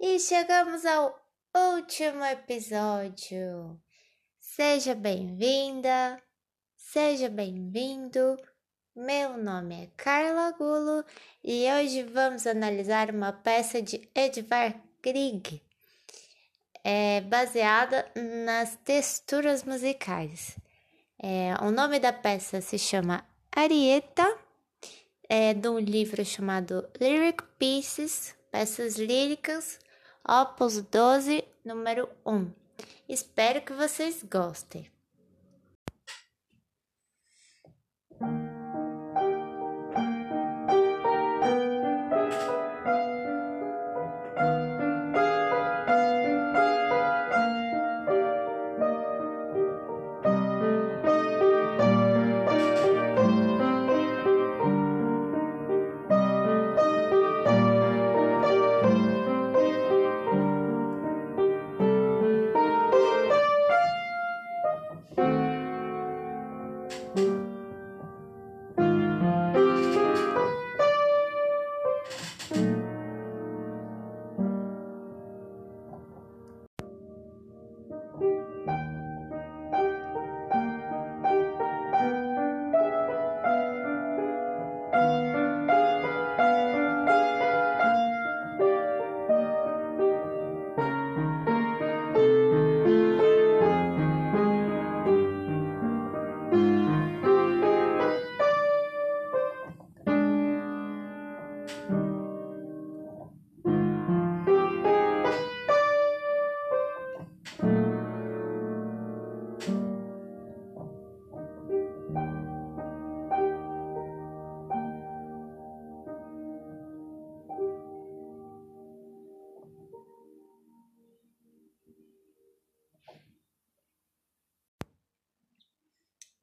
E 0.00 0.20
chegamos 0.20 0.86
ao 0.86 1.20
último 1.74 2.24
episódio. 2.24 3.76
Seja 4.38 4.94
bem-vinda, 4.94 6.22
seja 6.76 7.28
bem-vindo. 7.28 8.36
Meu 8.94 9.36
nome 9.36 9.74
é 9.74 9.90
Carla 9.96 10.52
Gulo 10.52 11.04
e 11.42 11.66
hoje 11.72 12.04
vamos 12.04 12.46
analisar 12.46 13.10
uma 13.10 13.32
peça 13.32 13.82
de 13.82 14.08
Edvard 14.14 14.80
Grieg, 15.02 15.60
é, 16.84 17.20
baseada 17.22 18.08
nas 18.46 18.76
texturas 18.84 19.64
musicais. 19.64 20.56
É, 21.20 21.56
o 21.60 21.72
nome 21.72 21.98
da 21.98 22.12
peça 22.12 22.60
se 22.60 22.78
chama 22.78 23.26
Arieta, 23.50 24.38
é 25.28 25.52
de 25.52 25.68
um 25.68 25.80
livro 25.80 26.24
chamado 26.24 26.88
Lyric 27.00 27.42
Pieces, 27.58 28.38
Peças 28.52 28.96
Líricas, 28.96 29.80
Opus 30.26 30.82
12, 30.82 31.44
número 31.64 32.08
1. 32.24 32.50
Espero 33.08 33.62
que 33.62 33.72
vocês 33.72 34.22
gostem. 34.22 34.90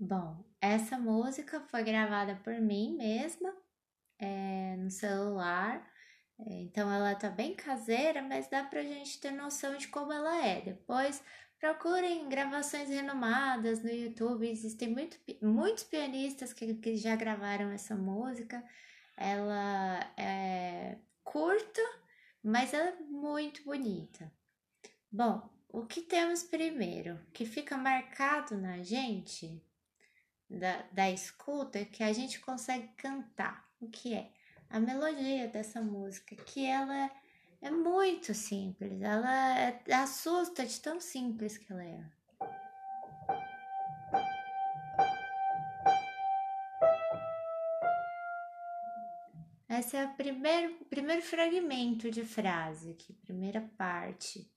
Bom, 0.00 0.44
essa 0.60 0.96
música 0.96 1.60
foi 1.60 1.82
gravada 1.82 2.36
por 2.44 2.54
mim 2.60 2.96
mesma 2.96 3.52
é, 4.16 4.76
no 4.76 4.90
celular, 4.92 5.84
é, 6.38 6.62
então 6.62 6.88
ela 6.92 7.16
tá 7.16 7.28
bem 7.28 7.54
caseira, 7.56 8.22
mas 8.22 8.48
dá 8.48 8.62
pra 8.62 8.82
gente 8.82 9.20
ter 9.20 9.32
noção 9.32 9.76
de 9.76 9.88
como 9.88 10.12
ela 10.12 10.46
é. 10.46 10.60
Depois 10.60 11.20
procurem 11.58 12.28
gravações 12.28 12.88
renomadas 12.88 13.82
no 13.82 13.90
YouTube, 13.90 14.48
existem 14.48 14.88
muito, 14.88 15.18
muitos 15.42 15.82
pianistas 15.82 16.52
que, 16.52 16.74
que 16.74 16.96
já 16.96 17.16
gravaram 17.16 17.70
essa 17.72 17.96
música. 17.96 18.64
Ela 19.16 19.98
é 20.16 20.96
curta, 21.24 21.82
mas 22.40 22.72
ela 22.72 22.90
é 22.90 23.00
muito 23.00 23.64
bonita. 23.64 24.32
Bom, 25.10 25.50
o 25.68 25.84
que 25.86 26.02
temos 26.02 26.44
primeiro, 26.44 27.18
que 27.32 27.44
fica 27.44 27.76
marcado 27.76 28.56
na 28.56 28.80
gente 28.80 29.60
da, 30.48 30.84
da 30.92 31.10
escuta 31.10 31.84
que 31.84 32.02
a 32.02 32.12
gente 32.12 32.40
consegue 32.40 32.88
cantar. 32.96 33.68
O 33.80 33.88
que 33.88 34.14
é? 34.14 34.30
A 34.70 34.80
melodia 34.80 35.48
dessa 35.48 35.80
música, 35.80 36.36
que 36.36 36.66
ela 36.66 37.10
é 37.60 37.70
muito 37.70 38.34
simples, 38.34 39.00
ela 39.02 39.58
é, 39.58 39.82
assusta 39.94 40.64
de 40.64 40.80
tão 40.80 41.00
simples 41.00 41.56
que 41.58 41.72
ela 41.72 41.84
é. 41.84 42.04
Esse 49.78 49.96
é 49.96 50.06
o 50.06 50.14
primeiro, 50.14 50.74
primeiro 50.86 51.22
fragmento 51.22 52.10
de 52.10 52.24
frase 52.24 52.90
aqui, 52.90 53.12
primeira 53.12 53.60
parte, 53.76 54.50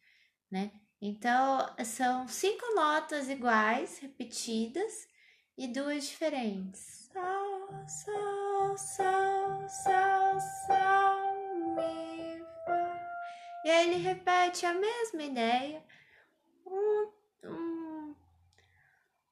né? 0.49 0.71
Então, 1.01 1.75
são 1.83 2.27
cinco 2.27 2.73
notas 2.75 3.29
iguais, 3.29 3.99
repetidas, 3.99 5.07
e 5.61 5.67
duas 5.67 6.07
diferentes. 6.07 7.07
Sol, 7.13 7.69
sol, 7.87 8.77
sol, 8.79 9.69
sol, 9.69 10.39
sol, 10.65 11.75
mi. 11.75 12.43
E 13.63 13.69
aí 13.69 13.91
ele 13.91 13.97
repete 13.97 14.65
a 14.65 14.73
mesma 14.73 15.21
ideia, 15.21 15.83
um, 16.65 17.11
um, 17.43 18.15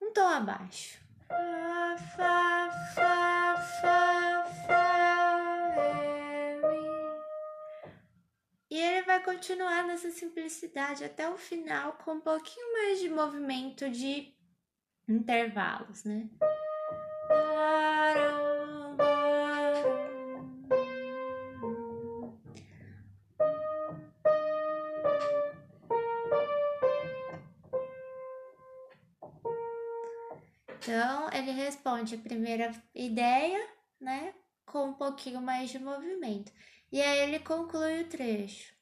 um 0.03 0.13
tom 0.13 0.27
abaixo. 0.27 0.99
Fá, 1.27 1.97
fá, 2.15 2.69
fá, 2.93 3.57
fá, 3.81 4.45
fá. 4.67 4.99
E 8.69 8.79
ele 8.79 9.01
vai 9.01 9.23
continuar 9.23 9.83
nessa 9.87 10.11
simplicidade 10.11 11.03
até 11.03 11.27
o 11.27 11.37
final 11.37 11.93
com 11.93 12.11
um 12.11 12.21
pouquinho 12.21 12.71
mais 12.73 12.99
de 12.99 13.09
movimento 13.09 13.89
de 13.89 14.37
intervalos, 15.09 16.03
né? 16.03 16.29
Então, 30.81 31.29
ele 31.31 31.51
responde 31.51 32.15
a 32.15 32.17
primeira 32.17 32.71
ideia, 32.95 33.59
né, 33.99 34.33
com 34.65 34.89
um 34.89 34.93
pouquinho 34.93 35.41
mais 35.41 35.69
de 35.69 35.77
movimento. 35.77 36.51
E 36.91 37.01
aí 37.01 37.19
ele 37.19 37.39
conclui 37.39 38.01
o 38.01 38.09
trecho. 38.09 38.78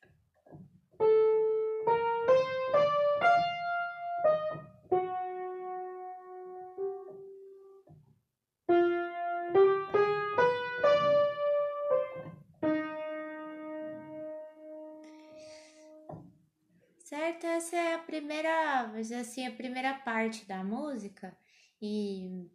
Certo? 17.38 17.46
Essa 17.46 17.76
é 17.76 17.94
a 17.96 18.00
primeira, 18.00 18.92
assim, 19.20 19.46
a 19.46 19.52
primeira 19.52 19.94
parte 19.94 20.46
da 20.46 20.64
música 20.64 21.38
e 21.82 22.50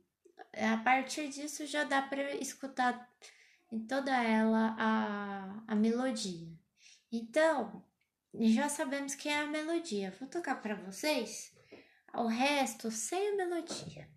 a 0.54 0.76
partir 0.78 1.28
disso 1.28 1.66
já 1.66 1.84
dá 1.84 2.02
para 2.02 2.34
escutar 2.36 3.08
em 3.70 3.80
toda 3.86 4.10
ela 4.22 4.76
a, 4.78 5.62
a 5.68 5.74
melodia. 5.74 6.52
Então, 7.10 7.84
já 8.34 8.68
sabemos 8.68 9.14
que 9.14 9.28
é 9.28 9.38
a 9.38 9.46
melodia. 9.46 10.14
Vou 10.18 10.28
tocar 10.28 10.56
para 10.56 10.74
vocês 10.74 11.52
o 12.14 12.26
resto 12.26 12.90
sem 12.90 13.30
a 13.30 13.36
melodia. 13.36 14.08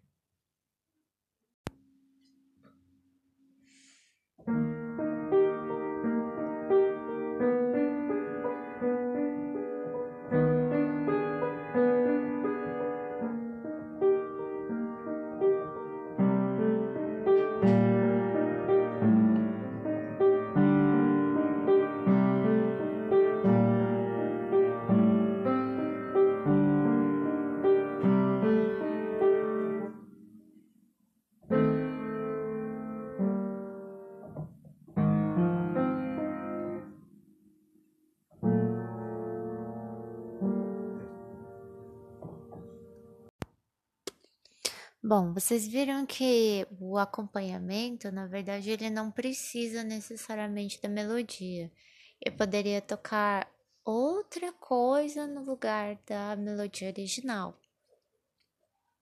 Bom, 45.07 45.34
vocês 45.34 45.68
viram 45.68 46.04
que 46.04 46.66
o 46.80 46.98
acompanhamento, 46.98 48.12
na 48.12 48.25
verdade, 48.25 48.72
ele 48.72 48.90
não 48.90 49.12
precisa 49.12 49.84
necessariamente 49.84 50.81
da 50.81 50.90
melodia. 50.90 51.72
Eu 52.19 52.31
poderia 52.31 52.81
tocar 52.81 53.48
outra 53.84 54.52
coisa 54.54 55.28
no 55.28 55.44
lugar 55.44 55.96
da 56.07 56.36
melodia 56.36 56.88
original. 56.88 57.56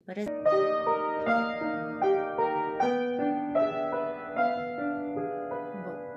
Por 0.07 0.17
exemplo. 0.17 0.43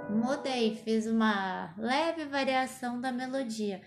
Mudei, 0.09 0.77
fiz 0.77 1.07
uma 1.07 1.75
leve 1.77 2.23
variação 2.23 3.01
da 3.01 3.11
melodia, 3.11 3.81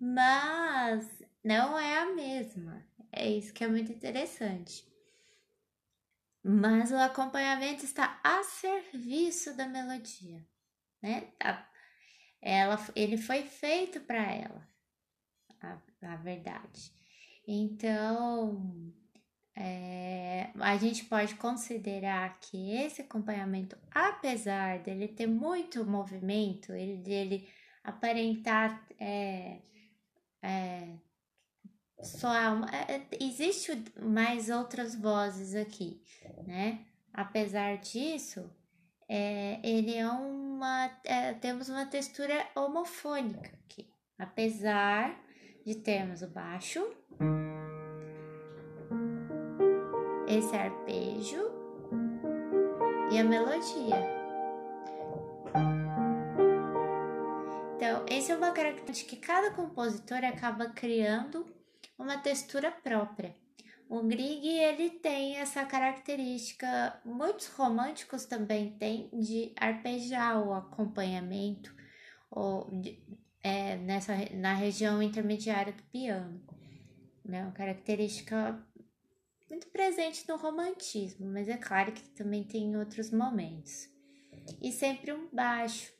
mas 0.00 1.06
não 1.44 1.78
é 1.78 1.98
a 1.98 2.14
mesma. 2.14 2.82
É 3.12 3.28
isso 3.28 3.52
que 3.52 3.62
é 3.62 3.68
muito 3.68 3.92
interessante. 3.92 4.90
Mas 6.44 6.90
o 6.90 6.96
acompanhamento 6.96 7.84
está 7.84 8.20
a 8.22 8.42
serviço 8.42 9.56
da 9.56 9.66
melodia, 9.68 10.44
né? 11.00 11.32
Ela, 12.40 12.78
ele 12.96 13.16
foi 13.16 13.42
feito 13.44 14.00
para 14.00 14.32
ela, 14.32 14.68
a, 15.60 15.78
a 16.02 16.16
verdade. 16.16 16.92
Então, 17.46 18.92
é, 19.54 20.50
a 20.58 20.76
gente 20.76 21.04
pode 21.04 21.34
considerar 21.36 22.38
que 22.40 22.72
esse 22.72 23.02
acompanhamento, 23.02 23.76
apesar 23.90 24.80
dele 24.80 25.06
ter 25.06 25.26
muito 25.26 25.84
movimento, 25.84 26.72
ele 26.72 26.96
dele 26.96 27.48
aparentar 27.84 28.84
é, 28.98 29.60
só 32.02 32.34
é, 32.66 32.96
é, 32.96 33.06
existe 33.20 33.84
mais 34.00 34.50
outras 34.50 34.94
vozes 34.94 35.54
aqui, 35.54 36.02
né? 36.44 36.80
Apesar 37.14 37.76
disso, 37.78 38.50
é, 39.08 39.60
ele 39.62 39.94
é 39.94 40.08
uma 40.08 40.90
é, 41.04 41.34
temos 41.34 41.68
uma 41.68 41.86
textura 41.86 42.46
homofônica 42.56 43.50
aqui, 43.64 43.88
apesar 44.18 45.16
de 45.64 45.76
termos 45.76 46.22
o 46.22 46.26
baixo, 46.26 46.84
esse 50.26 50.56
arpejo 50.56 51.50
e 53.12 53.18
a 53.18 53.24
melodia. 53.24 54.22
Então, 57.76 58.06
essa 58.08 58.32
é 58.32 58.36
uma 58.36 58.52
característica 58.52 59.10
que 59.10 59.20
cada 59.20 59.50
compositor 59.50 60.24
acaba 60.24 60.66
criando 60.66 61.44
uma 62.02 62.18
textura 62.18 62.70
própria. 62.70 63.34
O 63.88 64.02
Grieg 64.02 64.46
ele 64.46 64.90
tem 64.90 65.36
essa 65.36 65.64
característica, 65.64 67.00
muitos 67.04 67.46
românticos 67.48 68.24
também 68.24 68.72
têm 68.78 69.08
de 69.12 69.52
arpejar 69.56 70.42
o 70.42 70.52
acompanhamento 70.52 71.74
ou 72.30 72.70
de, 72.70 72.98
é, 73.42 73.76
nessa, 73.76 74.14
na 74.34 74.54
região 74.54 75.02
intermediária 75.02 75.72
do 75.72 75.82
piano. 75.84 76.42
Né? 77.24 77.42
Uma 77.42 77.52
característica 77.52 78.58
muito 79.48 79.68
presente 79.68 80.26
no 80.26 80.36
romantismo, 80.36 81.30
mas 81.30 81.46
é 81.48 81.56
claro 81.58 81.92
que 81.92 82.08
também 82.10 82.42
tem 82.42 82.64
em 82.64 82.76
outros 82.76 83.10
momentos. 83.10 83.88
E 84.60 84.72
sempre 84.72 85.12
um 85.12 85.28
baixo, 85.30 85.92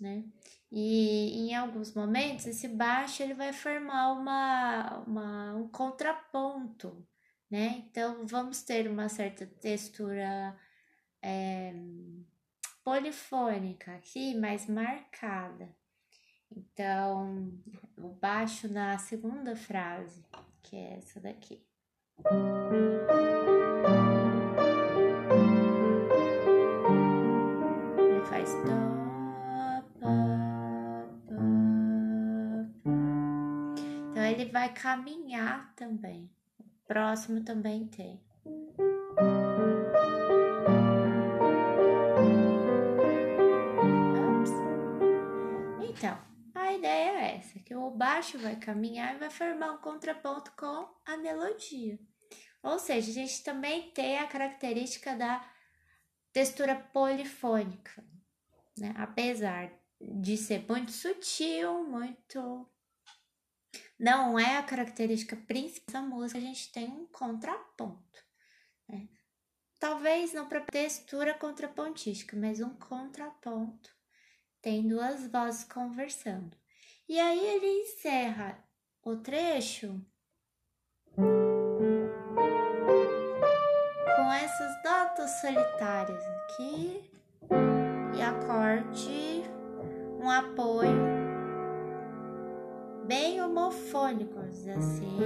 né? 0.00 0.24
E 0.70 1.48
em 1.50 1.54
alguns 1.54 1.94
momentos 1.94 2.46
esse 2.46 2.68
baixo 2.68 3.22
ele 3.22 3.34
vai 3.34 3.52
formar 3.52 4.12
uma, 4.12 4.98
uma, 5.06 5.54
um 5.56 5.68
contraponto, 5.68 7.06
né? 7.50 7.84
Então 7.88 8.26
vamos 8.26 8.62
ter 8.62 8.88
uma 8.88 9.08
certa 9.08 9.46
textura 9.46 10.56
é, 11.22 11.74
polifônica 12.84 13.94
aqui, 13.94 14.34
mais 14.34 14.66
marcada. 14.66 15.74
Então, 16.50 17.52
o 17.96 18.08
baixo 18.08 18.68
na 18.72 18.96
segunda 18.98 19.54
frase, 19.54 20.24
que 20.62 20.76
é 20.76 20.96
essa 20.96 21.20
daqui. 21.20 21.62
Ele 27.98 28.24
faz 28.26 28.54
dó. 28.64 28.97
Vai 34.58 34.74
caminhar 34.74 35.72
também. 35.76 36.28
O 36.58 36.64
próximo 36.84 37.44
também 37.44 37.86
tem. 37.86 38.20
Então, 45.88 46.18
a 46.56 46.72
ideia 46.72 47.10
é 47.20 47.36
essa, 47.36 47.60
que 47.60 47.72
o 47.72 47.88
baixo 47.92 48.36
vai 48.40 48.56
caminhar 48.56 49.14
e 49.14 49.18
vai 49.18 49.30
formar 49.30 49.74
um 49.74 49.78
contraponto 49.78 50.50
com 50.56 50.88
a 51.06 51.16
melodia. 51.16 51.96
Ou 52.60 52.80
seja, 52.80 53.12
a 53.12 53.14
gente 53.14 53.44
também 53.44 53.92
tem 53.92 54.18
a 54.18 54.26
característica 54.26 55.14
da 55.14 55.48
textura 56.32 56.74
polifônica, 56.74 58.04
né? 58.76 58.92
Apesar 58.96 59.70
de 60.00 60.36
ser 60.36 60.64
muito 60.68 60.90
sutil, 60.90 61.84
muito 61.84 62.68
não 63.98 64.38
é 64.38 64.58
a 64.58 64.62
característica 64.62 65.34
principal 65.34 65.92
da 65.92 66.02
música, 66.02 66.38
a 66.38 66.42
gente 66.42 66.70
tem 66.70 66.86
um 66.88 67.06
contraponto. 67.06 68.24
Né? 68.88 69.08
Talvez 69.80 70.32
não 70.32 70.48
para 70.48 70.60
textura 70.60 71.34
contrapontística, 71.34 72.36
mas 72.36 72.60
um 72.60 72.74
contraponto. 72.76 73.90
Tem 74.62 74.86
duas 74.86 75.26
vozes 75.26 75.64
conversando. 75.64 76.56
E 77.08 77.18
aí 77.18 77.44
ele 77.44 77.66
encerra 77.82 78.62
o 79.02 79.16
trecho 79.16 80.00
com 84.16 84.32
essas 84.32 84.84
notas 84.84 85.30
solitárias 85.40 86.22
aqui 86.22 87.10
e 88.16 88.22
acorde, 88.22 89.42
um 90.20 90.28
apoio 90.28 91.17
bem 93.08 93.40
homofônicos, 93.40 94.68
assim. 94.68 95.18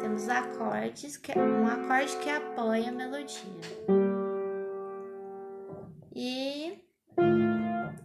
Temos 0.00 0.28
acordes, 0.30 1.18
que, 1.18 1.38
um 1.38 1.66
acorde 1.66 2.16
que 2.16 2.30
apoia 2.30 2.88
a 2.88 2.92
melodia. 2.92 3.38
E. 6.16 6.82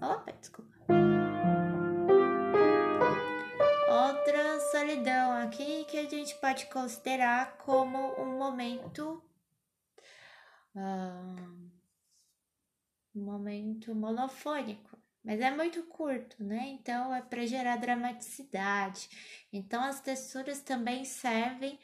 Opa, 0.02 0.32
desculpa. 0.34 0.76
Outra 3.90 4.60
solidão 4.72 5.32
aqui 5.42 5.86
que 5.86 5.98
a 5.98 6.10
gente 6.10 6.36
pode 6.42 6.66
considerar 6.66 7.58
como 7.60 7.98
um 8.22 8.38
momento. 8.38 9.24
Uh, 10.76 11.72
um 13.16 13.24
momento 13.24 13.96
monofônico 13.96 14.95
mas 15.26 15.42
é 15.42 15.50
muito 15.50 15.82
curto, 15.84 16.44
né? 16.44 16.68
Então 16.68 17.14
é 17.14 17.22
para 17.22 17.46
gerar 17.48 17.78
dramaticidade. 17.78 19.10
Então 19.52 19.84
as 19.84 20.00
texturas 20.00 20.62
também 20.62 21.04
servem 21.04 21.80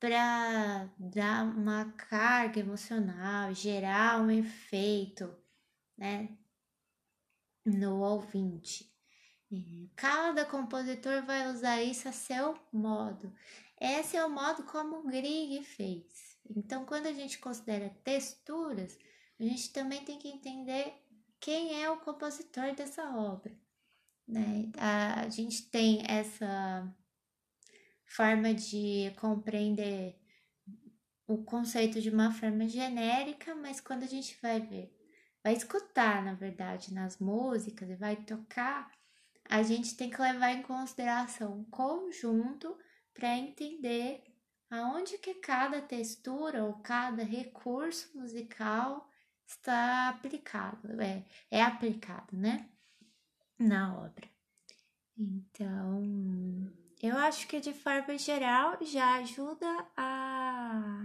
para 0.00 0.90
dar 0.98 1.44
uma 1.44 1.92
carga 1.92 2.60
emocional, 2.60 3.52
gerar 3.52 4.20
um 4.20 4.30
efeito, 4.30 5.34
né, 5.96 6.36
no 7.64 8.00
ouvinte. 8.00 8.90
Cada 9.94 10.44
compositor 10.44 11.24
vai 11.24 11.48
usar 11.48 11.82
isso 11.82 12.08
a 12.08 12.12
seu 12.12 12.58
modo. 12.72 13.32
Esse 13.80 14.16
é 14.16 14.24
o 14.24 14.30
modo 14.30 14.64
como 14.64 14.96
o 14.96 15.06
Grieg 15.06 15.62
fez. 15.64 16.36
Então, 16.48 16.84
quando 16.84 17.06
a 17.06 17.12
gente 17.12 17.38
considera 17.38 17.96
texturas, 18.02 18.98
a 19.38 19.42
gente 19.42 19.72
também 19.72 20.04
tem 20.04 20.18
que 20.18 20.28
entender 20.28 20.94
quem 21.40 21.82
é 21.82 21.90
o 21.90 21.98
compositor 21.98 22.74
dessa 22.74 23.04
obra. 23.16 23.52
Né? 24.26 24.72
A 24.78 25.28
gente 25.28 25.70
tem 25.70 26.02
essa 26.08 26.92
forma 28.06 28.52
de 28.54 29.12
compreender 29.20 30.18
o 31.26 31.44
conceito 31.44 32.00
de 32.00 32.10
uma 32.10 32.32
forma 32.32 32.68
genérica, 32.68 33.54
mas 33.54 33.80
quando 33.80 34.04
a 34.04 34.06
gente 34.06 34.38
vai 34.40 34.60
ver, 34.60 34.92
vai 35.42 35.54
escutar, 35.54 36.24
na 36.24 36.34
verdade, 36.34 36.94
nas 36.94 37.18
músicas 37.18 37.88
e 37.90 37.96
vai 37.96 38.16
tocar, 38.16 38.90
a 39.48 39.62
gente 39.62 39.96
tem 39.96 40.10
que 40.10 40.20
levar 40.20 40.52
em 40.52 40.62
consideração 40.62 41.60
o 41.60 41.64
conjunto 41.66 42.76
para 43.14 43.36
entender 43.36 44.24
aonde 44.70 45.18
que 45.18 45.34
cada 45.34 45.80
textura 45.80 46.64
ou 46.64 46.74
cada 46.74 47.22
recurso 47.22 48.16
musical 48.16 49.08
está 49.46 50.08
aplicado, 50.08 51.00
é, 51.00 51.24
é 51.50 51.62
aplicado, 51.62 52.36
né? 52.36 52.68
Na 53.58 53.96
obra. 53.98 54.28
Então, 55.18 56.72
eu 57.02 57.16
acho 57.16 57.46
que 57.46 57.60
de 57.60 57.72
forma 57.72 58.18
geral 58.18 58.78
já 58.82 59.16
ajuda 59.16 59.86
a, 59.96 61.02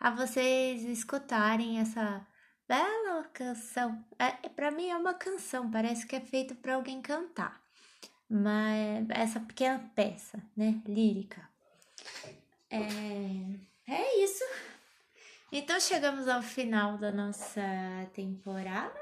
a 0.00 0.10
vocês 0.10 0.82
escutarem 0.84 1.78
essa 1.78 2.26
bela 2.66 3.24
canção. 3.32 4.04
É, 4.18 4.48
para 4.48 4.70
mim 4.70 4.88
é 4.88 4.96
uma 4.96 5.14
canção, 5.14 5.70
parece 5.70 6.06
que 6.06 6.16
é 6.16 6.20
feito 6.20 6.54
para 6.56 6.74
alguém 6.74 7.00
cantar. 7.00 7.62
Mas 8.28 9.08
essa 9.10 9.40
pequena 9.40 9.78
peça, 9.94 10.42
né, 10.56 10.82
lírica. 10.86 11.48
É, 12.70 12.80
é 13.86 14.22
isso. 14.22 14.44
Então 15.50 15.80
chegamos 15.80 16.28
ao 16.28 16.42
final 16.42 16.98
da 16.98 17.10
nossa 17.10 17.62
temporada. 18.12 19.00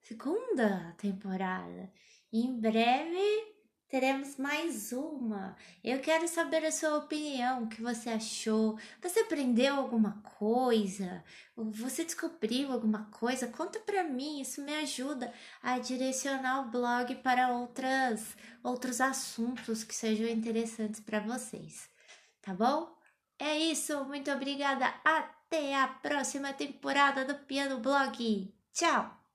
Segunda 0.00 0.94
temporada. 0.96 1.92
Em 2.32 2.58
breve 2.58 3.54
teremos 3.86 4.38
mais 4.38 4.92
uma. 4.92 5.54
Eu 5.84 6.00
quero 6.00 6.26
saber 6.26 6.64
a 6.64 6.72
sua 6.72 6.96
opinião, 6.96 7.64
o 7.64 7.68
que 7.68 7.82
você 7.82 8.08
achou. 8.08 8.78
Você 9.02 9.20
aprendeu 9.20 9.74
alguma 9.74 10.22
coisa? 10.38 11.22
Você 11.54 12.02
descobriu 12.02 12.72
alguma 12.72 13.04
coisa? 13.10 13.46
Conta 13.46 13.78
para 13.78 14.04
mim, 14.04 14.40
isso 14.40 14.62
me 14.62 14.74
ajuda 14.76 15.30
a 15.62 15.78
direcionar 15.78 16.62
o 16.62 16.70
blog 16.70 17.14
para 17.16 17.50
outras 17.50 18.34
outros 18.64 19.02
assuntos 19.02 19.84
que 19.84 19.94
sejam 19.94 20.26
interessantes 20.26 20.98
para 20.98 21.20
vocês. 21.20 21.90
Tá 22.40 22.54
bom? 22.54 22.95
É 23.38 23.56
isso, 23.58 24.04
muito 24.04 24.30
obrigada. 24.30 24.86
Até 25.04 25.74
a 25.74 25.88
próxima 25.88 26.52
temporada 26.52 27.24
do 27.24 27.34
Piano 27.46 27.78
Blog. 27.80 28.54
Tchau. 28.72 29.25